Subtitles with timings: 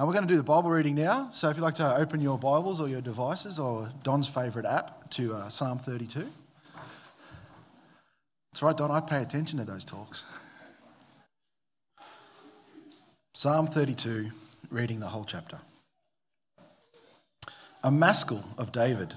[0.00, 1.28] Uh, we're going to do the Bible reading now.
[1.30, 5.10] So if you'd like to open your Bibles or your devices or Don's favourite app
[5.10, 6.26] to uh, Psalm 32.
[8.50, 10.24] That's right, Don, I pay attention to those talks.
[13.34, 14.30] Psalm 32,
[14.70, 15.58] reading the whole chapter.
[17.84, 19.12] A maskil of David.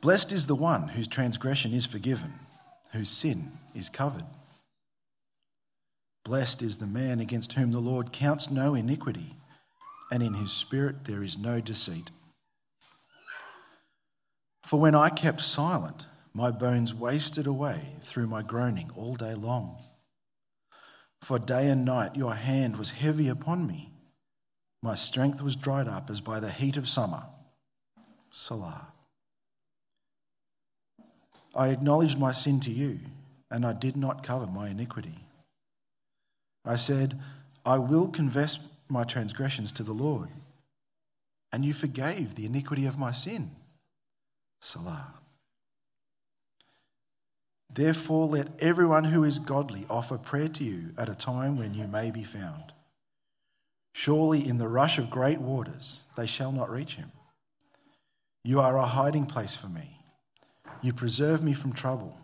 [0.00, 2.32] Blessed is the one whose transgression is forgiven,
[2.92, 4.24] whose sin is covered.
[6.28, 9.34] Blessed is the man against whom the Lord counts no iniquity,
[10.12, 12.10] and in his spirit there is no deceit.
[14.66, 16.04] For when I kept silent,
[16.34, 19.78] my bones wasted away through my groaning all day long.
[21.22, 23.90] For day and night your hand was heavy upon me.
[24.82, 27.22] My strength was dried up as by the heat of summer.
[28.32, 28.88] Selah.
[31.54, 33.00] I acknowledged my sin to you,
[33.50, 35.24] and I did not cover my iniquity.
[36.68, 37.18] I said,
[37.64, 38.58] I will confess
[38.90, 40.28] my transgressions to the Lord,
[41.50, 43.50] and you forgave the iniquity of my sin.
[44.60, 45.14] Selah.
[47.72, 51.86] Therefore, let everyone who is godly offer prayer to you at a time when you
[51.86, 52.72] may be found.
[53.94, 57.10] Surely, in the rush of great waters, they shall not reach him.
[58.44, 60.00] You are a hiding place for me.
[60.82, 62.16] You preserve me from trouble.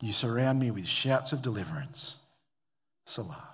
[0.00, 2.16] You surround me with shouts of deliverance.
[3.06, 3.53] Selah.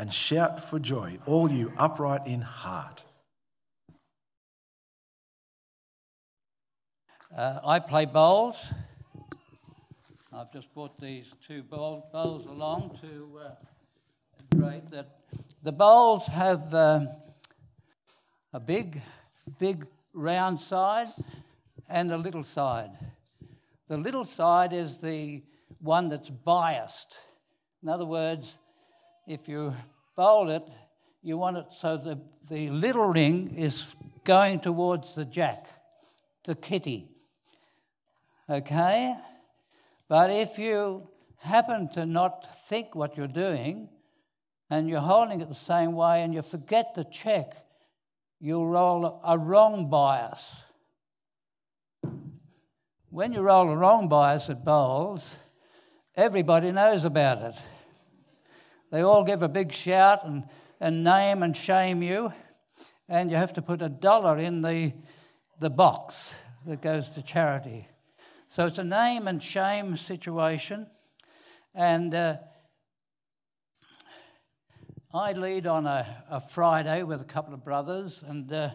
[0.00, 3.04] and shout for joy, all you upright in heart.
[7.36, 8.56] Uh, I play bowls.
[10.32, 15.20] I've just brought these two bowl, bowls along to uh, that
[15.62, 17.04] the bowls have uh,
[18.54, 19.02] a big,
[19.58, 21.08] big round side
[21.90, 22.92] and a little side.
[23.88, 25.42] The little side is the
[25.78, 27.18] one that's biased.
[27.82, 28.56] In other words,
[29.26, 29.74] if you
[30.16, 30.62] bowl it,
[31.22, 33.94] you want it so the, the little ring is
[34.24, 35.66] going towards the jack,
[36.44, 37.08] the kitty.
[38.48, 39.14] Okay?
[40.08, 43.88] But if you happen to not think what you're doing
[44.68, 47.54] and you're holding it the same way and you forget to check,
[48.40, 50.44] you'll roll a wrong bias.
[53.10, 55.22] When you roll a wrong bias at bowls,
[56.16, 57.54] everybody knows about it.
[58.90, 60.44] They all give a big shout and,
[60.80, 62.32] and name and shame you,
[63.08, 64.92] and you have to put a dollar in the,
[65.60, 66.32] the box
[66.66, 67.86] that goes to charity.
[68.48, 70.88] So it's a name and shame situation,
[71.72, 72.38] and uh,
[75.14, 78.70] I lead on a, a, Friday with a couple of brothers, and uh,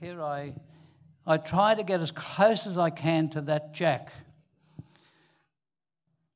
[0.00, 0.54] here I,
[1.26, 4.10] I try to get as close as I can to that jack.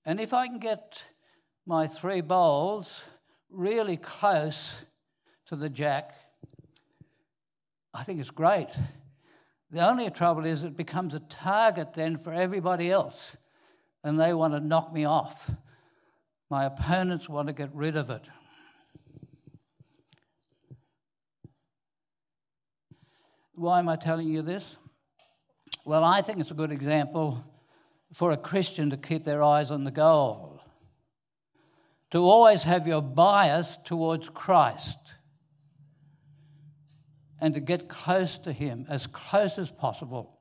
[0.04, 0.98] And if I can get
[1.66, 3.02] my three bowls
[3.50, 4.74] really close
[5.46, 6.12] to the jack,
[7.92, 8.68] I think it's great.
[9.70, 13.36] The only trouble is it becomes a target then for everybody else,
[14.02, 15.50] and they want to knock me off.
[16.48, 18.22] My opponents want to get rid of it.
[23.54, 24.64] Why am I telling you this?
[25.84, 27.44] Well, I think it's a good example
[28.12, 30.49] for a Christian to keep their eyes on the goal
[32.10, 34.98] to always have your bias towards Christ
[37.40, 40.36] and to get close to Him, as close as possible.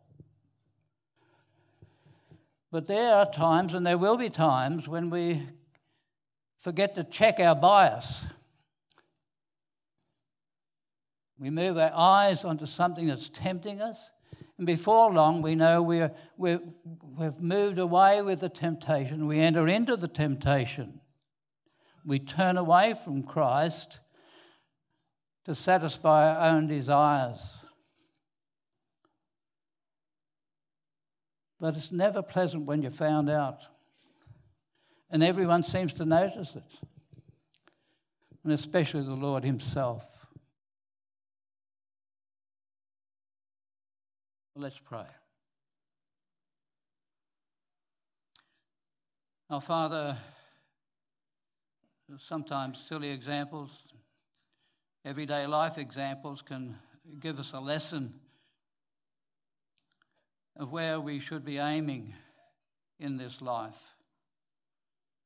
[2.71, 5.43] But there are times, and there will be times, when we
[6.59, 8.13] forget to check our bias.
[11.39, 14.11] We move our eyes onto something that's tempting us,
[14.57, 19.25] and before long, we know we're, we've moved away with the temptation.
[19.25, 20.99] We enter into the temptation
[22.05, 23.99] we turn away from Christ
[25.45, 27.39] to satisfy our own desires.
[31.59, 33.59] But it's never pleasant when you're found out.
[35.11, 36.87] And everyone seems to notice it,
[38.43, 40.05] and especially the Lord Himself.
[44.55, 45.05] Let's pray.
[49.49, 50.15] Our Father,
[52.17, 53.69] sometimes silly examples,
[55.05, 56.75] everyday life examples can
[57.19, 58.13] give us a lesson
[60.57, 62.13] of where we should be aiming
[62.99, 63.77] in this life.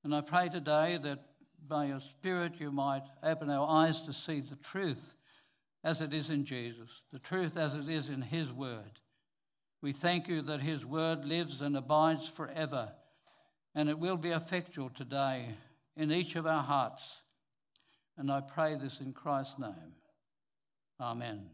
[0.04, 1.20] And I pray today that
[1.68, 5.16] by your Spirit you might open our eyes to see the truth
[5.84, 9.00] as it is in Jesus, the truth as it is in His Word.
[9.82, 12.92] We thank you that His Word lives and abides forever,
[13.74, 15.56] and it will be effectual today
[15.98, 17.04] in each of our hearts.
[18.18, 19.94] And I pray this in Christ's name.
[21.00, 21.50] Amen.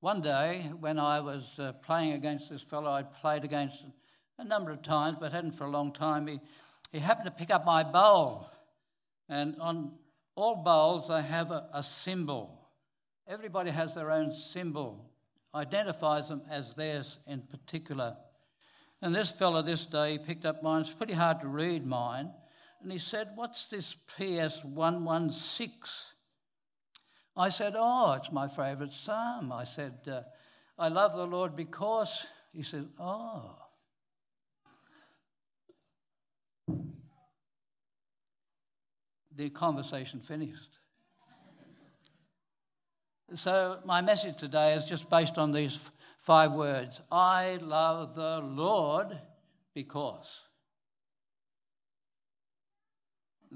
[0.00, 3.84] One day, when I was uh, playing against this fellow I'd played against
[4.38, 6.40] a number of times, but hadn't for a long time, he,
[6.90, 8.46] he happened to pick up my bowl.
[9.28, 9.92] And on
[10.36, 12.70] all bowls, they have a, a symbol.
[13.28, 15.09] Everybody has their own symbol,
[15.54, 18.16] identifies them as theirs in particular.
[19.02, 20.82] And this fellow this day picked up mine.
[20.82, 22.30] It's pretty hard to read mine.
[22.82, 25.70] And he said, What's this PS 116?
[27.36, 29.52] I said, Oh, it's my favourite psalm.
[29.52, 30.22] I said, uh,
[30.78, 32.26] I love the Lord because.
[32.52, 33.56] He said, Oh.
[39.36, 40.79] The conversation finished.
[43.36, 45.78] So, my message today is just based on these
[46.22, 49.16] five words I love the Lord
[49.74, 50.26] because.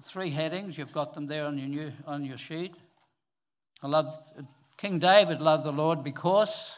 [0.04, 2.74] Three headings, you've got them there on your, new, on your sheet.
[3.82, 4.18] I love
[4.76, 6.72] King David loved the Lord because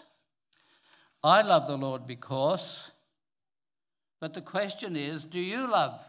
[1.22, 2.78] I love the Lord because.
[4.20, 6.00] But the question is, do you love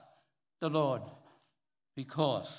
[0.60, 1.02] the Lord
[1.96, 2.50] because?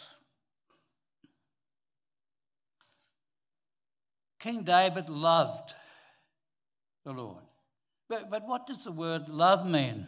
[4.48, 5.74] King David loved
[7.04, 7.44] the Lord.
[8.08, 10.06] But, but what does the word love mean?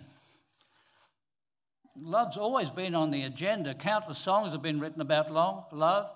[1.94, 3.74] Love's always been on the agenda.
[3.74, 6.12] Countless songs have been written about long, love.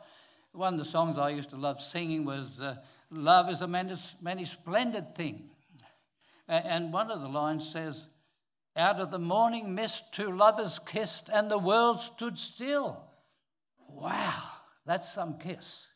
[0.53, 2.77] One of the songs I used to love singing was uh,
[3.11, 5.51] Love is a many, many splendid thing.
[6.49, 8.09] And one of the lines says,
[8.75, 13.05] Out of the morning mist, two lovers kissed, and the world stood still.
[13.87, 14.45] Wow,
[14.87, 15.89] that's some kiss.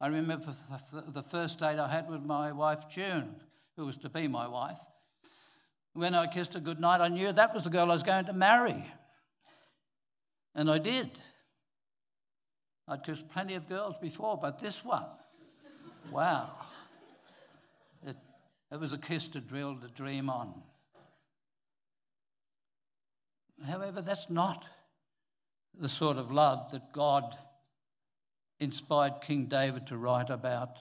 [0.00, 0.54] I remember
[1.12, 3.34] the first date I had with my wife, June,
[3.76, 4.78] who was to be my wife.
[5.92, 8.32] When I kissed her goodnight, I knew that was the girl I was going to
[8.32, 8.84] marry.
[10.54, 11.10] And I did.
[12.88, 15.04] I'd kissed plenty of girls before, but this one,
[16.10, 16.50] wow.
[18.06, 18.16] It,
[18.72, 20.54] it was a kiss to drill to dream on.
[23.66, 24.64] However, that's not
[25.78, 27.36] the sort of love that God
[28.60, 30.78] inspired King David to write about.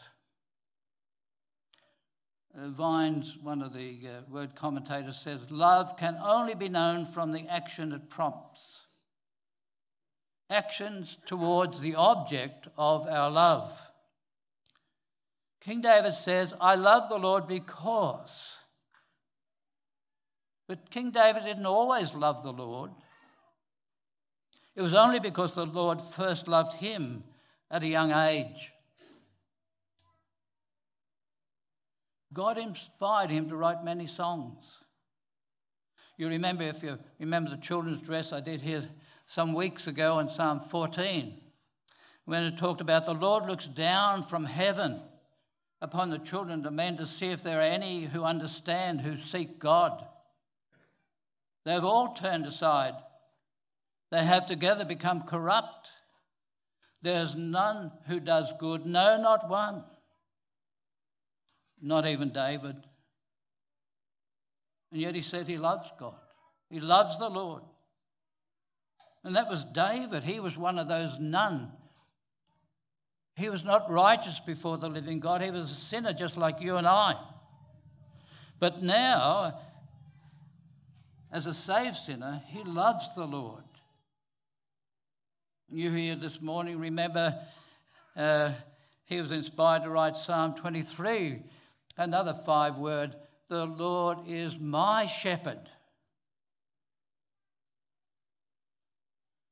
[2.58, 7.32] Uh, Vines, one of the uh, word commentators, says, Love can only be known from
[7.32, 8.60] the action it prompts
[10.50, 13.72] actions towards the object of our love.
[15.62, 18.48] King David says, I love the Lord because.
[20.68, 22.92] But King David didn't always love the Lord.
[24.76, 27.24] It was only because the Lord first loved him
[27.72, 28.72] at a young age.
[32.34, 34.64] God inspired him to write many songs.
[36.18, 38.84] You remember, if you remember the children's dress I did here
[39.26, 41.40] some weeks ago in Psalm 14
[42.26, 45.02] when it talked about the Lord looks down from heaven
[45.82, 49.58] upon the children of men to see if there are any who understand, who seek
[49.58, 50.06] God.
[51.66, 52.94] They've all turned aside.
[54.12, 55.90] They have together become corrupt.
[57.02, 59.84] There's none who does good, no, not one.
[61.82, 62.76] Not even David.
[64.92, 66.16] And yet he said he loves God.
[66.70, 67.64] He loves the Lord.
[69.24, 70.24] And that was David.
[70.24, 71.72] He was one of those none.
[73.36, 75.42] He was not righteous before the living God.
[75.42, 77.14] He was a sinner just like you and I.
[78.60, 79.60] But now,
[81.32, 83.64] as a saved sinner, he loves the Lord.
[85.72, 87.40] You here this morning, remember
[88.16, 88.54] uh,
[89.06, 91.44] he was inspired to write Psalm 23,
[91.96, 93.14] another five word
[93.50, 95.60] The Lord is my shepherd.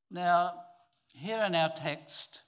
[0.10, 0.54] Now,
[1.14, 2.40] here in our text,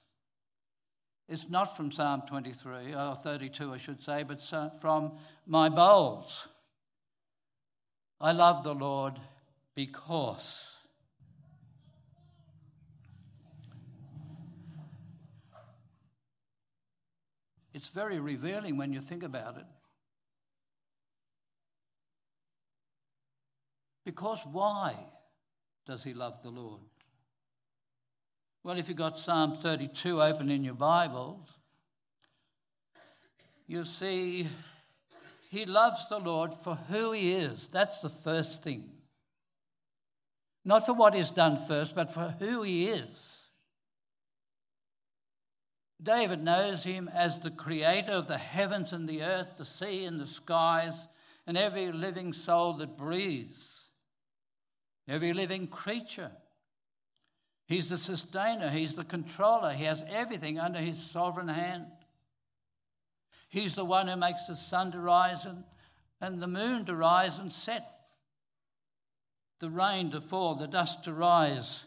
[1.28, 4.40] it's not from Psalm 23, or 32, I should say, but
[4.80, 5.12] from
[5.46, 6.48] my bowls.
[8.20, 9.14] I love the Lord
[9.76, 10.69] because.
[17.72, 19.66] It's very revealing when you think about it.
[24.04, 24.96] Because why
[25.86, 26.80] does he love the Lord?
[28.64, 31.46] Well, if you've got Psalm 32 open in your Bibles,
[33.66, 34.48] you see
[35.48, 37.68] he loves the Lord for who he is.
[37.72, 38.90] That's the first thing.
[40.64, 43.29] Not for what he's done first, but for who he is.
[46.02, 50.18] David knows him as the creator of the heavens and the earth, the sea and
[50.18, 50.94] the skies,
[51.46, 53.88] and every living soul that breathes,
[55.06, 56.30] every living creature.
[57.66, 61.86] He's the sustainer, He's the controller, He has everything under His sovereign hand.
[63.48, 65.64] He's the one who makes the sun to rise and,
[66.20, 67.84] and the moon to rise and set,
[69.58, 71.84] the rain to fall, the dust to rise.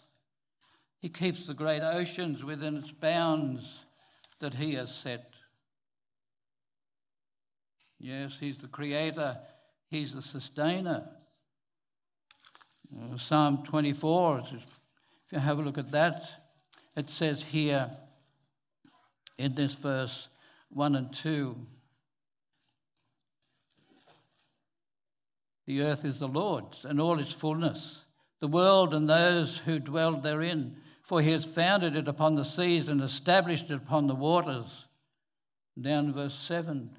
[0.99, 3.79] He keeps the great oceans within its bounds
[4.43, 5.31] that He has set.
[7.97, 9.37] Yes, He's the creator,
[9.89, 11.05] He's the sustainer.
[12.93, 14.61] Uh, Psalm 24, if
[15.31, 16.25] you have a look at that,
[16.97, 17.89] it says here
[19.37, 20.27] in this verse
[20.71, 21.55] 1 and 2
[25.65, 28.01] The earth is the Lord's and all its fullness,
[28.41, 32.87] the world and those who dwell therein for he has founded it upon the seas
[32.87, 34.85] and established it upon the waters.
[35.79, 36.89] Down verse 7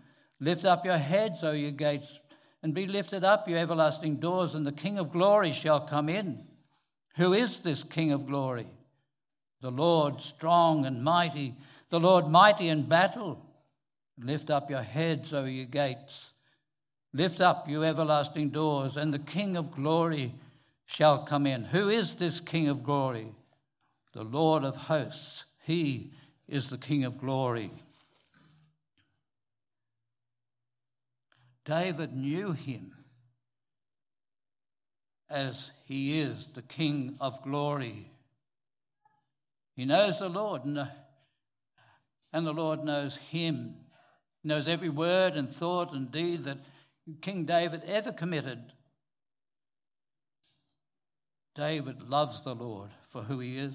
[0.41, 2.19] Lift up your heads, O you gates,
[2.63, 6.45] and be lifted up, you everlasting doors, and the King of glory shall come in.
[7.17, 8.67] Who is this King of glory?
[9.63, 11.55] The Lord strong and mighty,
[11.89, 13.41] the Lord mighty in battle.
[14.19, 16.31] Lift up your heads, O you gates.
[17.15, 20.35] Lift up, you everlasting doors, and the King of glory
[20.85, 21.65] shall come in.
[21.65, 23.33] Who is this King of glory?
[24.15, 25.45] The Lord of hosts.
[25.65, 26.13] He
[26.49, 27.71] is the King of glory.
[31.65, 32.93] David knew him
[35.31, 38.11] as he is the King of glory.
[39.75, 43.75] He knows the Lord, and the Lord knows him,
[44.43, 46.59] he knows every word and thought and deed that
[47.23, 48.61] King David ever committed.
[51.57, 53.75] David loves the Lord for who he is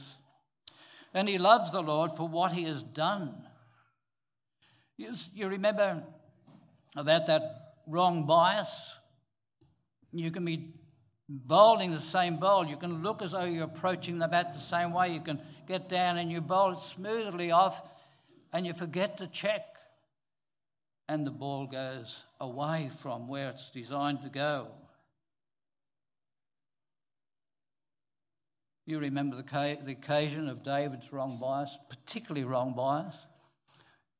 [1.14, 3.36] and he loves the Lord for what he has done.
[4.98, 6.04] You, you remember
[6.96, 7.42] about that
[7.88, 8.92] wrong bias?
[10.12, 10.74] You can be
[11.30, 12.66] bowling the same bowl.
[12.66, 15.14] You can look as though you're approaching the bat the same way.
[15.14, 17.82] You can get down and you bowl it smoothly off
[18.52, 19.62] and you forget to check.
[21.08, 24.68] And the ball goes away from where it's designed to go.
[28.90, 33.16] You remember the, the occasion of David's wrong bias, particularly wrong bias.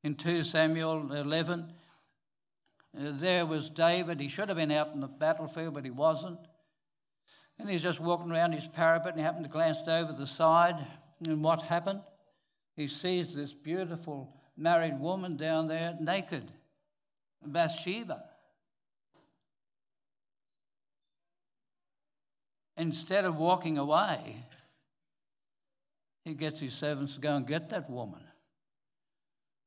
[0.04, 1.74] In 2 Samuel 11,
[2.96, 4.22] uh, there was David.
[4.22, 6.38] He should have been out in the battlefield, but he wasn't.
[7.58, 10.86] And he's just walking around his parapet and he happened to glance over the side.
[11.26, 12.02] And what happened?
[12.76, 16.52] He sees this beautiful married woman down there naked,
[17.44, 18.24] Bathsheba.
[22.78, 24.46] Instead of walking away,
[26.30, 28.22] he gets his servants to go and get that woman.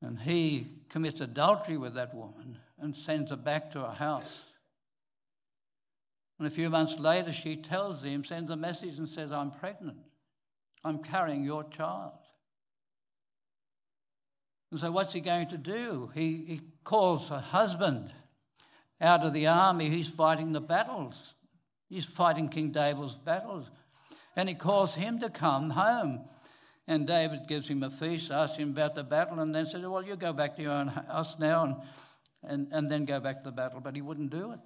[0.01, 4.33] And he commits adultery with that woman and sends her back to her house.
[6.39, 9.99] And a few months later, she tells him, sends a message and says, I'm pregnant.
[10.85, 12.13] I'm carrying your child.
[14.71, 16.11] And so, what's he going to do?
[16.15, 18.13] He, he calls her husband
[19.01, 19.91] out of the army.
[19.91, 21.35] He's fighting the battles,
[21.89, 23.67] he's fighting King David's battles.
[24.35, 26.25] And he calls him to come home
[26.89, 30.05] and David gives him a feast, asks him about the battle, and then says, Well,
[30.05, 31.77] you go back to your own house now and,
[32.43, 33.81] and, and then go back to the battle.
[33.81, 34.61] But he wouldn't do it.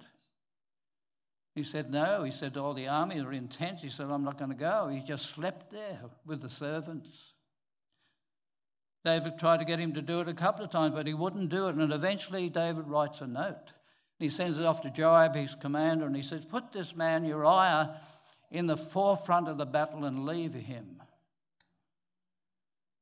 [1.53, 2.23] He said, No.
[2.23, 3.83] He said, All the army are in tents.
[3.83, 4.87] He said, I'm not going to go.
[4.87, 7.09] He just slept there with the servants.
[9.05, 11.49] David tried to get him to do it a couple of times, but he wouldn't
[11.49, 11.75] do it.
[11.75, 13.71] And eventually, David writes a note.
[14.19, 18.01] He sends it off to Joab, his commander, and he says, Put this man Uriah
[18.49, 20.96] in the forefront of the battle and leave him.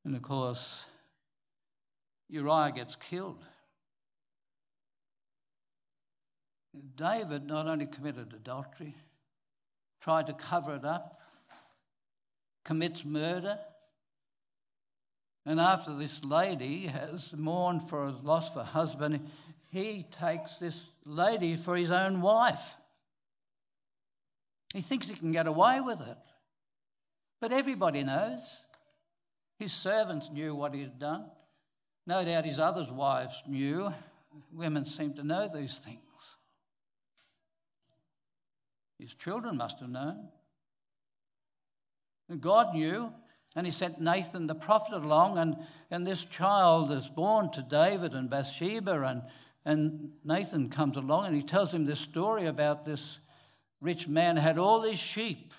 [0.05, 0.63] And of course,
[2.29, 3.43] Uriah gets killed.
[6.95, 8.95] David not only committed adultery,
[10.01, 11.19] tried to cover it up,
[12.63, 13.57] commits murder,
[15.45, 19.29] and after this lady has mourned for his loss of her husband,
[19.69, 22.75] he takes this lady for his own wife.
[24.73, 26.17] He thinks he can get away with it.
[27.39, 28.64] But everybody knows
[29.59, 31.25] his servants knew what he had done.
[32.07, 33.89] No doubt his other wives knew.
[34.53, 35.99] Women seem to know these things.
[38.99, 40.27] His children must have known.
[42.29, 43.11] And God knew,
[43.55, 45.57] and He sent Nathan the prophet along, and,
[45.91, 49.21] and this child is born to David and Bathsheba, and,
[49.65, 53.19] and Nathan comes along and he tells him this story about this
[53.81, 55.53] rich man had all these sheep,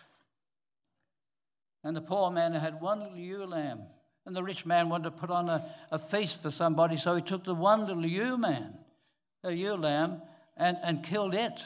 [1.86, 3.82] and the poor man had one little ewe lamb.
[4.24, 7.22] And the rich man wanted to put on a, a feast for somebody, so he
[7.22, 8.74] took the one little ewe man,
[9.44, 10.20] a ewe lamb,
[10.56, 11.62] and, and killed it.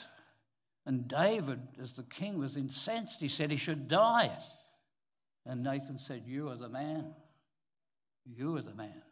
[0.84, 3.20] And David, as the king, was incensed.
[3.20, 4.36] He said he should die.
[5.46, 7.14] And Nathan said, You are the man.
[8.26, 9.02] You are the man.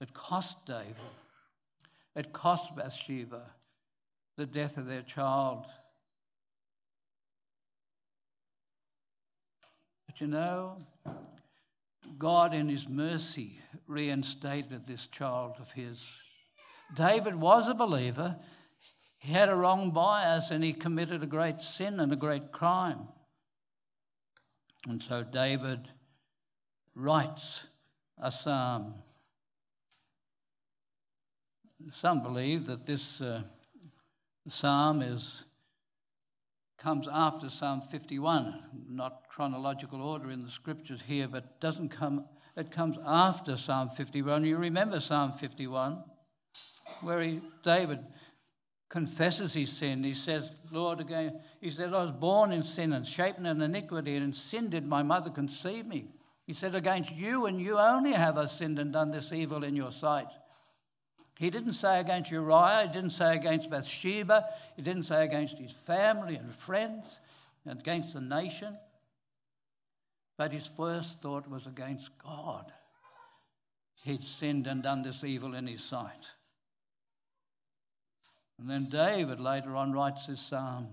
[0.00, 0.94] It cost David,
[2.14, 3.42] it cost Bathsheba
[4.36, 5.66] the death of their child.
[10.06, 10.76] But you know,
[12.18, 15.98] God in His mercy reinstated this child of His.
[16.94, 18.36] David was a believer.
[19.18, 23.08] He had a wrong bias and he committed a great sin and a great crime.
[24.86, 25.88] And so David
[26.94, 27.64] writes
[28.22, 28.94] a psalm.
[32.00, 33.42] Some believe that this uh,
[34.48, 35.44] psalm is
[36.78, 42.24] comes after Psalm 51, not chronological order in the scriptures here, but doesn't come.
[42.56, 44.44] It comes after Psalm 51.
[44.44, 46.02] You remember Psalm 51,
[47.02, 48.00] where he, David
[48.88, 50.02] confesses his sin.
[50.02, 54.14] He says, Lord, again, he said, I was born in sin and shapen in iniquity,
[54.14, 56.08] and in sin did my mother conceive me.
[56.46, 59.76] He said, Against you and you only have I sinned and done this evil in
[59.76, 60.28] your sight.
[61.38, 65.70] He didn't say against Uriah, he didn't say against Bathsheba, he didn't say against his
[65.70, 67.20] family and friends,
[67.64, 68.76] and against the nation.
[70.36, 72.72] But his first thought was against God.
[74.02, 76.26] He'd sinned and done this evil in his sight.
[78.58, 80.88] And then David later on writes this psalm.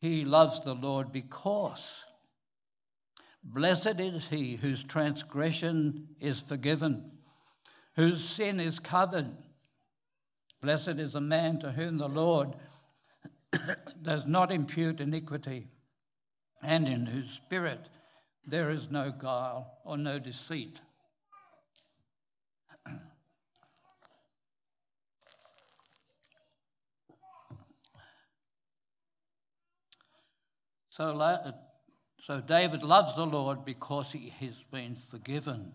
[0.00, 2.02] He loves the Lord because
[3.44, 7.17] blessed is he whose transgression is forgiven,
[7.98, 9.28] whose sin is covered.
[10.62, 12.54] Blessed is the man to whom the Lord
[14.02, 15.66] does not impute iniquity,
[16.62, 17.88] and in whose spirit
[18.46, 20.80] there is no guile or no deceit.
[30.90, 31.52] So,
[32.24, 35.72] so David loves the Lord because he has been forgiven.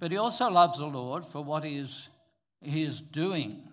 [0.00, 2.08] But he also loves the Lord for what he is,
[2.62, 3.68] he is doing.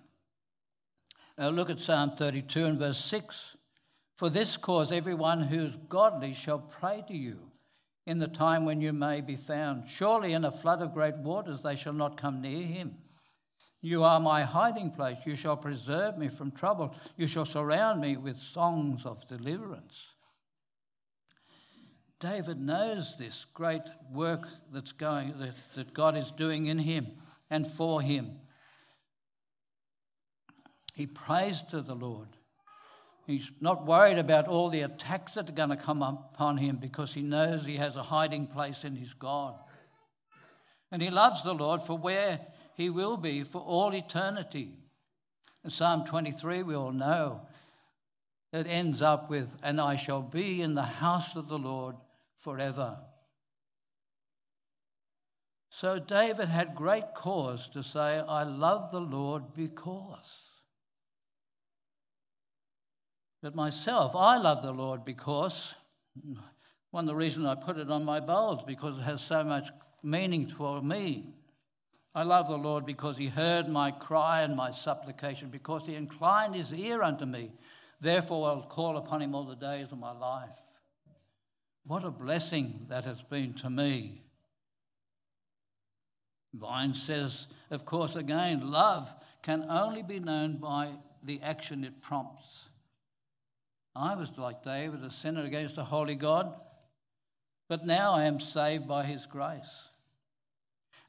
[1.38, 3.56] Now look at Psalm 32 and verse 6.
[4.18, 7.40] For this cause, everyone who is godly shall pray to you
[8.06, 9.88] in the time when you may be found.
[9.88, 12.96] Surely in a flood of great waters they shall not come near him.
[13.82, 15.18] You are my hiding place.
[15.26, 16.94] You shall preserve me from trouble.
[17.16, 19.94] You shall surround me with songs of deliverance.
[22.20, 27.08] David knows this great work that's going, that, that God is doing in him
[27.50, 28.40] and for him.
[30.96, 32.30] He prays to the Lord.
[33.28, 37.14] He's not worried about all the attacks that are going to come upon him because
[37.14, 39.56] he knows he has a hiding place in his God.
[40.92, 42.40] And he loves the Lord for where
[42.76, 44.74] he will be for all eternity.
[45.64, 47.42] In Psalm 23, we all know
[48.54, 51.96] it ends up with, And I shall be in the house of the Lord
[52.38, 52.98] forever.
[55.70, 60.34] So David had great cause to say, I love the Lord because.
[63.44, 65.76] But myself, I love the Lord because,
[66.90, 69.70] one of the reasons I put it on my bowls, because it has so much
[70.02, 71.36] meaning for me.
[72.16, 76.56] I love the Lord because he heard my cry and my supplication, because he inclined
[76.56, 77.52] his ear unto me.
[78.02, 80.58] Therefore, I'll call upon him all the days of my life.
[81.88, 84.22] What a blessing that has been to me.
[86.54, 89.10] Vine says, of course, again, love
[89.42, 90.90] can only be known by
[91.24, 92.46] the action it prompts.
[93.96, 96.54] I was like David, a sinner against a holy God,
[97.70, 99.62] but now I am saved by his grace.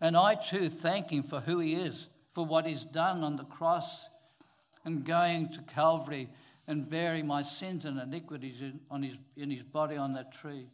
[0.00, 3.44] And I too thank him for who he is, for what he's done on the
[3.44, 4.08] cross
[4.84, 6.28] and going to Calvary
[6.68, 10.66] and bearing my sins and iniquities in, on his, in his body on that tree.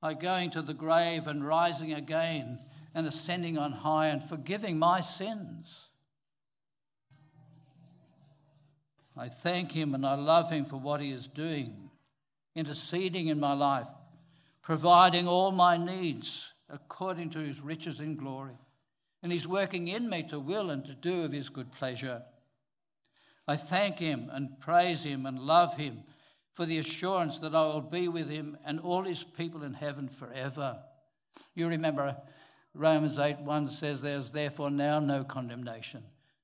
[0.00, 2.60] By going to the grave and rising again
[2.94, 5.66] and ascending on high and forgiving my sins.
[9.16, 11.90] I thank him and I love him for what he is doing,
[12.54, 13.88] interceding in my life,
[14.62, 18.56] providing all my needs according to his riches in glory.
[19.22, 22.22] And he's working in me to will and to do of his good pleasure.
[23.48, 26.02] I thank him and praise him and love him
[26.54, 30.08] for the assurance that I will be with him and all his people in heaven
[30.08, 30.78] forever.
[31.54, 32.16] You remember
[32.74, 36.02] Romans 8 1 says, There's therefore now no condemnation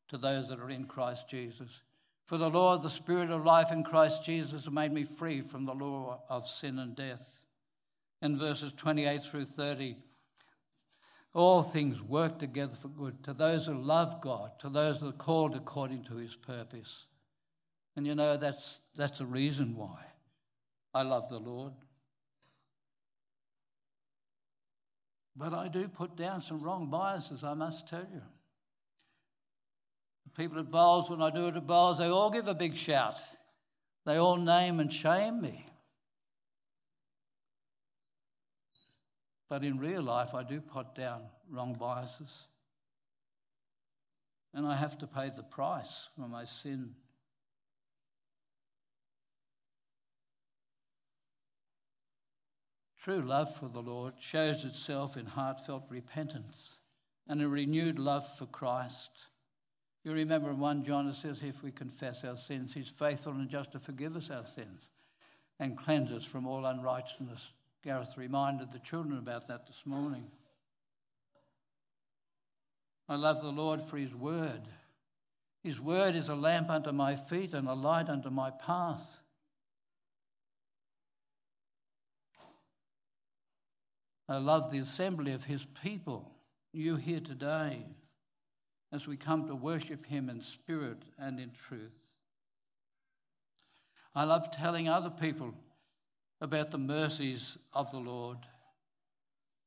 [0.08, 1.68] to those that are in Christ Jesus.
[2.26, 5.42] For the law of the Spirit of life in Christ Jesus has made me free
[5.42, 7.26] from the law of sin and death.
[8.20, 9.96] In verses 28 through 30,
[11.35, 15.12] all things work together for good to those who love God, to those that are
[15.12, 17.07] called according to his purpose.
[17.97, 20.05] And you know, that's, that's a reason why
[20.95, 21.73] I love the Lord.
[25.35, 28.21] But I do put down some wrong biases, I must tell you.
[30.25, 32.77] The people at bowls, when I do it at bowls, they all give a big
[32.77, 33.16] shout.
[34.05, 35.64] They all name and shame me.
[39.52, 42.30] But in real life, I do put down wrong biases.
[44.54, 46.94] And I have to pay the price for my sin.
[53.04, 56.70] True love for the Lord shows itself in heartfelt repentance
[57.28, 59.10] and a renewed love for Christ.
[60.02, 63.50] You remember in 1 John it says, if we confess our sins, he's faithful and
[63.50, 64.88] just to forgive us our sins
[65.60, 67.50] and cleanse us from all unrighteousness.
[67.83, 70.31] Gareth reminded the children about that this morning.
[73.09, 74.62] I love the Lord for His word.
[75.64, 79.21] His word is a lamp unto my feet and a light unto my path.
[84.29, 86.31] I love the assembly of His people,
[86.73, 87.85] you here today,
[88.92, 91.99] as we come to worship Him in spirit and in truth.
[94.14, 95.55] I love telling other people
[96.42, 98.37] about the mercies of the Lord.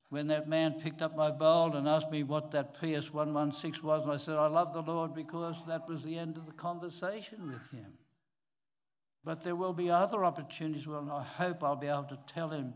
[0.09, 4.03] When that man picked up my bowl and asked me what that PS 116 was,
[4.03, 7.47] and I said, I love the Lord because that was the end of the conversation
[7.47, 7.93] with him.
[9.23, 12.73] But there will be other opportunities when I hope I'll be able to tell him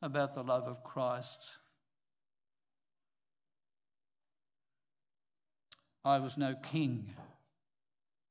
[0.00, 1.38] about the love of Christ.
[6.02, 7.12] I was no king,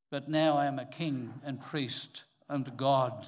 [0.10, 3.28] but now I am a king and priest unto God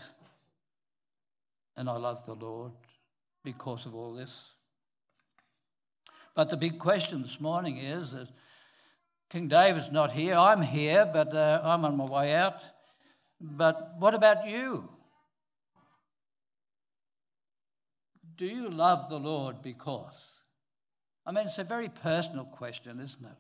[1.78, 2.72] and I love the Lord
[3.44, 4.32] because of all this.
[6.36, 8.16] But the big question this morning is
[9.30, 10.36] King David's not here.
[10.36, 12.62] I'm here, but uh, I'm on my way out.
[13.40, 14.90] But what about you?
[18.38, 20.14] Do you love the Lord because?
[21.26, 23.38] I mean, it's a very personal question, isn't it?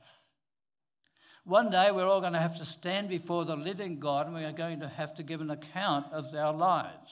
[1.43, 4.43] One day we're all going to have to stand before the living God and we
[4.45, 7.11] are going to have to give an account of our lives.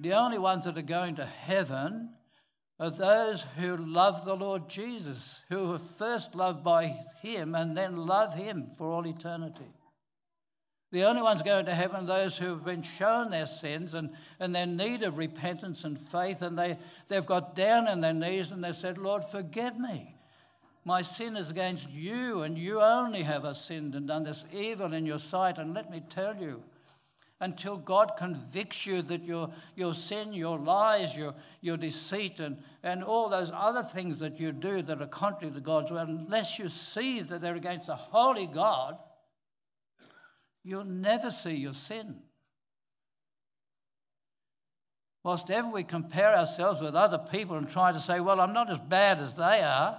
[0.00, 2.08] The only ones that are going to heaven
[2.78, 7.96] are those who love the Lord Jesus, who are first loved by Him and then
[7.96, 9.70] love Him for all eternity.
[10.90, 14.10] The only ones going to heaven are those who have been shown their sins and,
[14.40, 18.50] and their need of repentance and faith, and they, they've got down on their knees
[18.50, 20.16] and they said, Lord, forgive me.
[20.86, 24.94] My sin is against you, and you only have I sinned and done this evil
[24.94, 25.58] in your sight.
[25.58, 26.62] And let me tell you,
[27.40, 33.02] until God convicts you that your, your sin, your lies, your, your deceit, and, and
[33.02, 36.68] all those other things that you do that are contrary to God's word, unless you
[36.68, 38.98] see that they're against the holy God,
[40.62, 42.16] you'll never see your sin.
[45.22, 48.70] Whilst ever we compare ourselves with other people and try to say, well, I'm not
[48.70, 49.98] as bad as they are,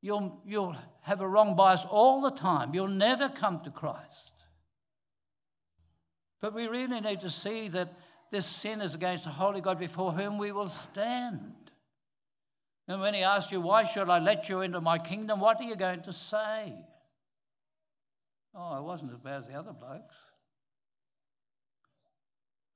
[0.00, 2.74] you'll, you'll have a wrong bias all the time.
[2.74, 4.32] You'll never come to Christ.
[6.40, 7.88] But we really need to see that
[8.30, 11.54] this sin is against the holy God before whom we will stand.
[12.86, 15.40] And when he asks you, Why should I let you into my kingdom?
[15.40, 16.74] What are you going to say?
[18.54, 20.14] Oh, I wasn't as bad as the other blokes.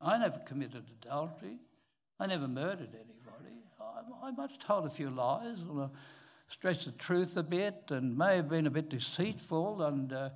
[0.00, 1.58] I never committed adultery.
[2.18, 3.56] I never murdered anybody.
[3.80, 5.90] I, I might have told a few lies or
[6.48, 10.12] stretched the truth a bit and may have been a bit deceitful and.
[10.12, 10.30] Uh,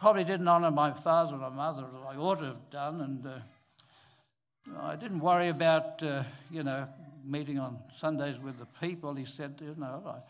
[0.00, 4.80] probably didn't honour my father or mother as I ought to have done, and uh,
[4.80, 6.88] I didn't worry about, uh, you know,
[7.22, 9.14] meeting on Sundays with the people.
[9.14, 10.20] He said, you know, I,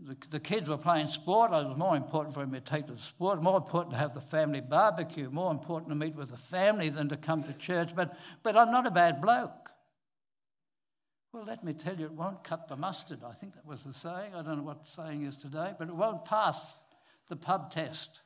[0.00, 1.52] the, the, kids were playing sport.
[1.52, 4.12] It was more important for him to take to the sport, more important to have
[4.12, 7.96] the family barbecue, more important to meet with the family than to come to church.
[7.96, 9.70] But, but I'm not a bad bloke.
[11.32, 13.20] Well, let me tell you, it won't cut the mustard.
[13.26, 14.34] I think that was the saying.
[14.34, 16.62] I don't know what the saying is today, but it won't pass
[17.28, 18.20] the pub test.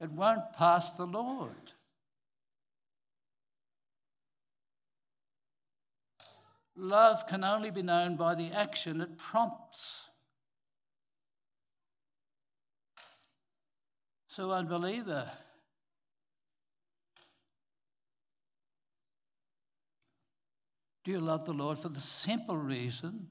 [0.00, 1.72] It won't pass the Lord.
[6.76, 9.80] Love can only be known by the action it prompts.
[14.28, 15.30] So, unbeliever,
[21.02, 23.28] do you love the Lord for the simple reason?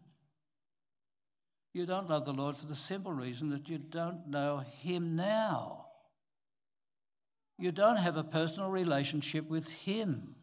[1.73, 5.84] You don't love the Lord for the simple reason that you don't know Him now.
[7.57, 10.35] You don't have a personal relationship with Him.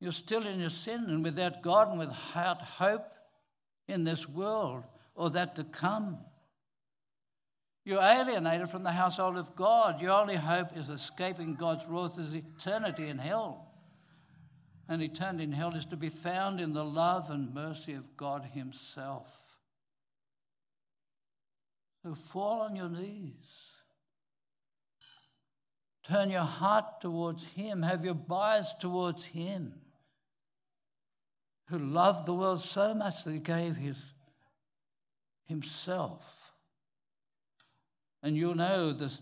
[0.00, 3.06] You're still in your sin and without God and without hope
[3.86, 4.84] in this world
[5.14, 6.18] or that to come.
[7.84, 10.00] You're alienated from the household of God.
[10.00, 13.66] Your only hope is escaping God's wrath is eternity in hell.
[14.88, 18.48] And eternity in hell is to be found in the love and mercy of God
[18.52, 19.28] Himself.
[22.02, 23.34] So fall on your knees.
[26.10, 27.82] Turn your heart towards Him.
[27.82, 29.74] Have your bias towards Him,
[31.68, 33.96] who loved the world so much that He gave his,
[35.46, 36.22] Himself.
[38.24, 39.20] And you'll know this,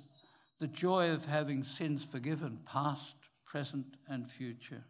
[0.61, 4.83] the joy of having sins forgiven, past, present, and future.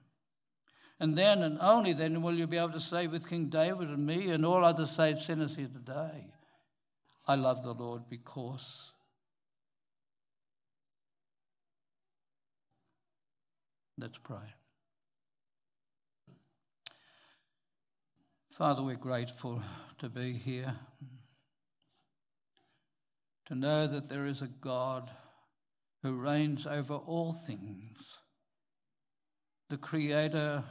[1.01, 4.07] And then and only then will you be able to say with King David and
[4.07, 6.29] me and all other saved sinners here today,
[7.27, 8.65] I love the Lord because.
[14.01, 14.37] Let's pray.
[18.57, 19.61] Father, we're grateful
[19.99, 20.73] to be here
[23.47, 25.11] to know that there is a God
[26.05, 27.97] who reigns over all things,
[29.69, 30.63] the creator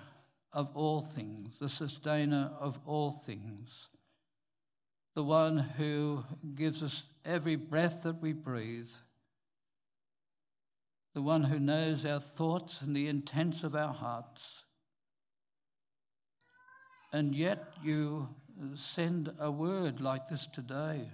[0.53, 3.69] of all things, the sustainer of all things,
[5.15, 6.23] the one who
[6.55, 8.87] gives us every breath that we breathe,
[11.17, 14.39] the one who knows our thoughts and the intents of our hearts.
[17.11, 18.29] And yet you
[18.95, 21.09] send a word like this today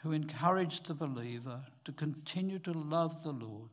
[0.00, 3.70] to encourage the believer to continue to love the Lord,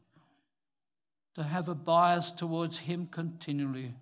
[1.35, 3.93] to have a bias towards Him continually,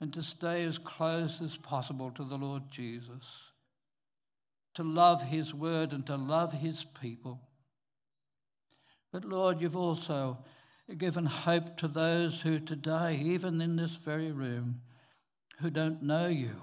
[0.00, 3.24] and to stay as close as possible to the Lord Jesus,
[4.74, 7.40] to love His word and to love His people.
[9.12, 10.38] But Lord, you've also
[10.96, 14.80] given hope to those who today, even in this very room,
[15.60, 16.56] who don't know you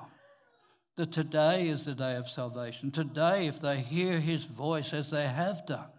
[0.97, 2.91] that today is the day of salvation.
[2.91, 5.89] Today, if they hear his voice as they have done,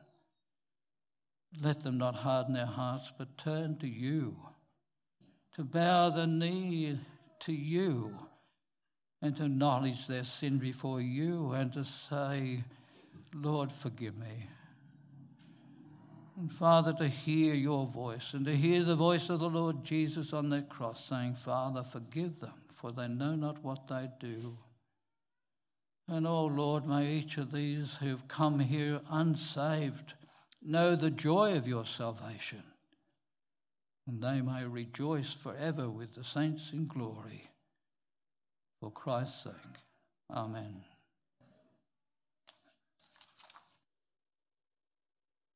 [1.61, 4.37] let them not harden their hearts, but turn to you,
[5.55, 6.99] to bow the knee
[7.41, 8.19] to you,
[9.23, 12.65] and to acknowledge their sin before you, and to say,
[13.35, 14.49] Lord, forgive me.
[16.37, 20.33] And Father, to hear your voice and to hear the voice of the Lord Jesus
[20.35, 24.57] on that cross saying, Father, forgive them, for they know not what they do.
[26.09, 30.13] And oh Lord, may each of these who've come here unsaved
[30.63, 32.63] know the joy of your salvation.
[34.07, 37.49] And they may rejoice forever with the saints in glory.
[38.81, 39.53] For Christ's sake.
[40.31, 40.83] Amen.